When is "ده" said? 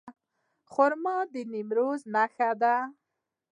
2.61-2.75